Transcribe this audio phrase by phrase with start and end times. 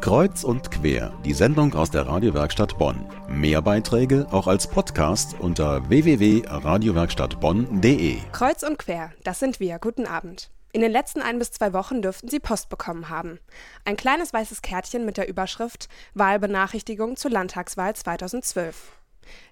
[0.00, 3.04] Kreuz und quer, die Sendung aus der Radiowerkstatt Bonn.
[3.28, 8.18] Mehr Beiträge auch als Podcast unter www.radiowerkstattbonn.de.
[8.30, 9.80] Kreuz und quer, das sind wir.
[9.80, 10.52] Guten Abend.
[10.72, 13.40] In den letzten ein bis zwei Wochen dürften Sie Post bekommen haben.
[13.84, 18.92] Ein kleines weißes Kärtchen mit der Überschrift Wahlbenachrichtigung zur Landtagswahl 2012.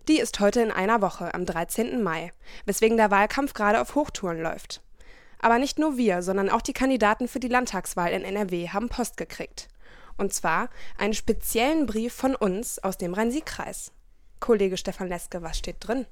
[0.07, 2.05] Die ist heute in einer Woche, am 13.
[2.05, 2.31] Mai,
[2.67, 4.81] weswegen der Wahlkampf gerade auf Hochtouren läuft.
[5.41, 9.17] Aber nicht nur wir, sondern auch die Kandidaten für die Landtagswahl in NRW haben Post
[9.17, 9.67] gekriegt.
[10.17, 13.93] Und zwar einen speziellen Brief von uns aus dem Rhein-Sieg-Kreis.
[14.41, 16.07] Kollege Stefan Leske, was steht drin?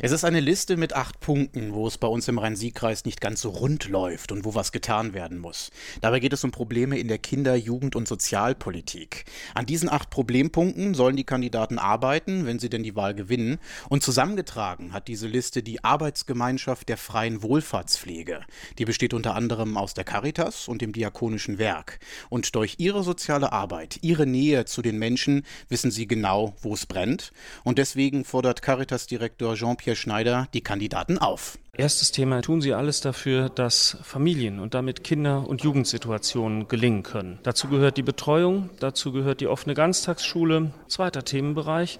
[0.00, 3.42] Es ist eine Liste mit acht Punkten, wo es bei uns im Rhein-Sieg-Kreis nicht ganz
[3.42, 5.70] so rund läuft und wo was getan werden muss.
[6.00, 9.24] Dabei geht es um Probleme in der Kinder-, Jugend- und Sozialpolitik.
[9.54, 13.58] An diesen acht Problempunkten sollen die Kandidaten arbeiten, wenn sie denn die Wahl gewinnen.
[13.88, 18.40] Und zusammengetragen hat diese Liste die Arbeitsgemeinschaft der freien Wohlfahrtspflege.
[18.78, 21.98] Die besteht unter anderem aus der Caritas und dem Diakonischen Werk.
[22.30, 26.86] Und durch ihre soziale Arbeit, ihre Nähe zu den Menschen, wissen sie genau, wo es
[26.86, 27.32] brennt.
[27.62, 31.58] Und deswegen fordert Caritas-Direktor Jean-Pierre Schneider die Kandidaten auf.
[31.74, 37.38] Erstes Thema, tun Sie alles dafür, dass Familien und damit Kinder- und Jugendsituationen gelingen können.
[37.44, 40.72] Dazu gehört die Betreuung, dazu gehört die offene Ganztagsschule.
[40.86, 41.98] Zweiter Themenbereich,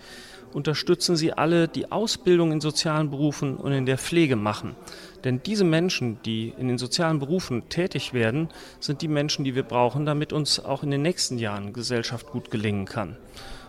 [0.53, 4.77] unterstützen Sie alle, die Ausbildung in sozialen Berufen und in der Pflege machen.
[5.25, 8.49] Denn diese Menschen, die in den sozialen Berufen tätig werden,
[8.81, 12.51] sind die Menschen, die wir brauchen, damit uns auch in den nächsten Jahren Gesellschaft gut
[12.51, 13.17] gelingen kann.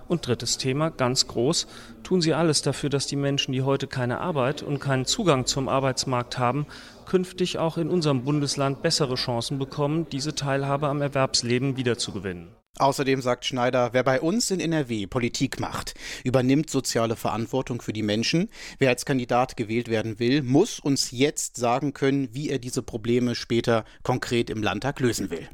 [0.07, 1.67] Und drittes Thema, ganz groß,
[2.03, 5.69] tun Sie alles dafür, dass die Menschen, die heute keine Arbeit und keinen Zugang zum
[5.69, 6.67] Arbeitsmarkt haben,
[7.05, 12.49] künftig auch in unserem Bundesland bessere Chancen bekommen, diese Teilhabe am Erwerbsleben wiederzugewinnen.
[12.79, 15.93] Außerdem sagt Schneider, wer bei uns in NRW Politik macht,
[16.23, 18.49] übernimmt soziale Verantwortung für die Menschen.
[18.79, 23.35] Wer als Kandidat gewählt werden will, muss uns jetzt sagen können, wie er diese Probleme
[23.35, 25.47] später konkret im Landtag lösen will.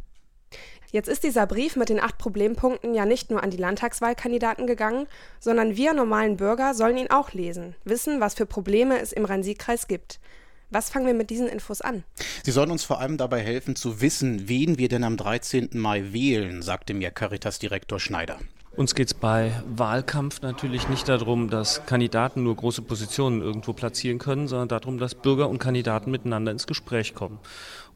[0.92, 5.06] Jetzt ist dieser Brief mit den acht Problempunkten ja nicht nur an die Landtagswahlkandidaten gegangen,
[5.40, 9.88] sondern wir normalen Bürger sollen ihn auch lesen, wissen, was für Probleme es im Rhein-Sieg-Kreis
[9.88, 10.20] gibt.
[10.72, 12.04] Was fangen wir mit diesen Infos an?
[12.44, 15.70] Sie sollen uns vor allem dabei helfen zu wissen, wen wir denn am 13.
[15.73, 18.39] Mai wählen, sagte mir Caritas-Direktor Schneider.
[18.80, 24.20] Uns geht es bei Wahlkampf natürlich nicht darum, dass Kandidaten nur große Positionen irgendwo platzieren
[24.20, 27.39] können, sondern darum, dass Bürger und Kandidaten miteinander ins Gespräch kommen.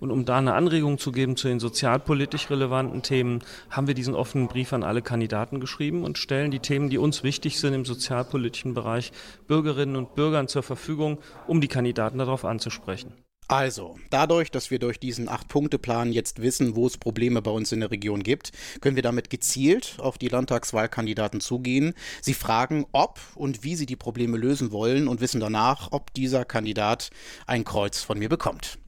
[0.02, 3.40] Und um da eine Anregung zu geben zu den sozialpolitisch relevanten Themen,
[3.70, 7.24] haben wir diesen offenen Brief an alle Kandidaten geschrieben und stellen die Themen, die uns
[7.24, 9.14] wichtig sind im sozialpolitischen Bereich,
[9.48, 11.18] Bürgerinnen und Bürgern zur Verfügung,
[11.48, 13.14] um die Kandidaten darauf anzusprechen.
[13.54, 17.82] Also, dadurch, dass wir durch diesen Acht-Punkte-Plan jetzt wissen, wo es Probleme bei uns in
[17.82, 21.94] der Region gibt, können wir damit gezielt auf die Landtagswahlkandidaten zugehen.
[22.20, 26.46] Sie fragen, ob und wie sie die Probleme lösen wollen und wissen danach, ob dieser
[26.46, 27.12] Kandidat
[27.46, 28.80] ein Kreuz von mir bekommt.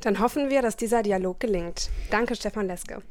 [0.00, 1.90] Dann hoffen wir, dass dieser Dialog gelingt.
[2.10, 3.02] Danke, Stefan Leske.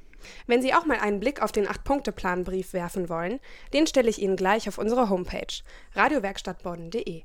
[0.48, 3.40] Wenn Sie auch mal einen Blick auf den Acht-Punkte-Plan-Brief werfen wollen,
[3.72, 5.62] den stelle ich Ihnen gleich auf unsere Homepage
[5.94, 7.22] radiowerkstattbonn.de.